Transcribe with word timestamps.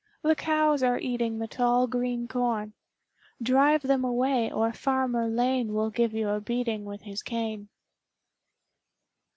The 0.23 0.33
cows 0.35 0.81
are 0.81 0.97
eating 0.97 1.37
the 1.37 1.47
tall 1.47 1.85
green 1.85 2.27
corn. 2.27 2.73
Drive 3.39 3.83
them 3.83 4.03
away 4.03 4.51
or 4.51 4.73
Farmer 4.73 5.27
Lane 5.27 5.73
Will 5.73 5.91
give 5.91 6.11
you 6.15 6.29
a 6.29 6.41
beating 6.41 6.85
with 6.85 7.03
his 7.03 7.21
cane. 7.21 7.69